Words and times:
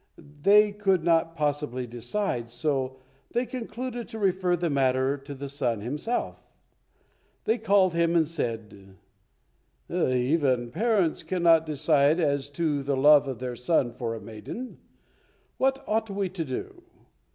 They 0.41 0.71
could 0.71 1.03
not 1.03 1.35
possibly 1.35 1.85
decide, 1.85 2.49
so 2.49 2.97
they 3.33 3.45
concluded 3.45 4.07
to 4.07 4.17
refer 4.17 4.55
the 4.55 4.67
matter 4.71 5.15
to 5.15 5.35
the 5.35 5.47
son 5.47 5.81
himself. 5.81 6.41
They 7.43 7.59
called 7.59 7.93
him 7.93 8.15
and 8.15 8.27
said, 8.27 8.95
"Even 9.91 10.71
parents 10.71 11.21
cannot 11.21 11.67
decide 11.67 12.19
as 12.19 12.49
to 12.49 12.81
the 12.81 12.97
love 12.97 13.27
of 13.27 13.37
their 13.37 13.55
son 13.55 13.91
for 13.93 14.15
a 14.15 14.19
maiden. 14.19 14.79
What 15.59 15.83
ought 15.87 16.09
we 16.09 16.29
to 16.29 16.45
do? 16.45 16.81